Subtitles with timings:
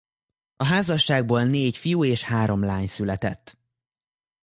[0.55, 3.57] A házasságból négy fiú és három lány született.